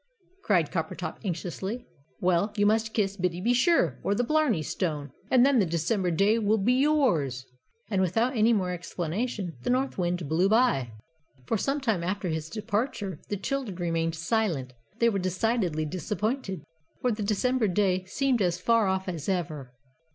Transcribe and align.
cried 0.43 0.71
Coppertop, 0.71 1.17
anxiously. 1.23 1.85
"Well, 2.19 2.51
you 2.57 2.65
must 2.65 2.91
kiss 2.95 3.17
Biddy 3.17 3.39
be 3.39 3.53
sure, 3.53 3.99
or 4.01 4.15
the 4.15 4.23
Blarney 4.23 4.63
Stone, 4.63 5.11
and 5.29 5.45
then 5.45 5.59
the 5.59 5.65
December 5.67 6.09
day 6.09 6.39
will 6.39 6.57
be 6.57 6.73
yours." 6.73 7.45
And, 7.87 8.01
without 8.01 8.35
any 8.35 8.51
more 8.51 8.71
explanation, 8.71 9.57
the 9.61 9.69
North 9.69 9.99
Wind 9.99 10.27
blew 10.27 10.49
by. 10.49 10.93
For 11.45 11.55
some 11.59 11.79
time 11.81 12.03
after 12.03 12.29
his 12.29 12.49
departure 12.49 13.19
the 13.29 13.37
children 13.37 13.75
remained 13.75 14.15
silent; 14.15 14.73
they 14.97 15.07
were 15.09 15.19
decidedly 15.19 15.85
disappointed, 15.85 16.63
for 16.99 17.11
the 17.11 17.21
December 17.21 17.67
day 17.67 18.03
seemed 18.05 18.41
as 18.41 18.57
far 18.59 18.87
off 18.87 19.07
as 19.07 19.29
ever. 19.29 19.71